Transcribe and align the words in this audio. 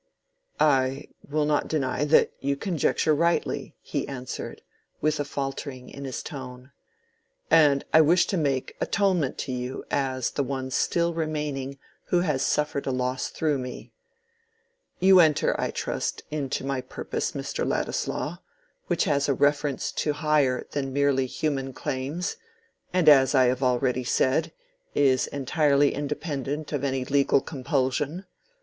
"I 0.59 1.09
will 1.29 1.45
not 1.45 1.67
deny 1.67 2.05
that 2.05 2.31
you 2.39 2.55
conjecture 2.55 3.13
rightly," 3.13 3.75
he 3.81 4.07
answered, 4.07 4.63
with 4.99 5.19
a 5.19 5.23
faltering 5.23 5.91
in 5.91 6.05
his 6.05 6.23
tone. 6.23 6.71
"And 7.51 7.85
I 7.93 8.01
wish 8.01 8.25
to 8.25 8.35
make 8.37 8.75
atonement 8.81 9.37
to 9.45 9.51
you 9.51 9.85
as 9.91 10.31
the 10.31 10.41
one 10.41 10.71
still 10.71 11.13
remaining 11.13 11.77
who 12.05 12.21
has 12.21 12.41
suffered 12.41 12.87
a 12.87 12.91
loss 12.91 13.27
through 13.29 13.59
me. 13.59 13.91
You 14.99 15.19
enter, 15.19 15.53
I 15.61 15.69
trust, 15.69 16.23
into 16.31 16.63
my 16.63 16.81
purpose, 16.81 17.33
Mr. 17.33 17.63
Ladislaw, 17.63 18.39
which 18.87 19.03
has 19.03 19.29
a 19.29 19.35
reference 19.35 19.91
to 19.91 20.13
higher 20.13 20.65
than 20.71 20.91
merely 20.93 21.27
human 21.27 21.73
claims, 21.73 22.37
and 22.91 23.07
as 23.07 23.35
I 23.35 23.43
have 23.43 23.61
already 23.61 24.03
said, 24.03 24.51
is 24.95 25.27
entirely 25.27 25.93
independent 25.93 26.73
of 26.73 26.83
any 26.83 27.05
legal 27.05 27.39
compulsion. 27.39 28.25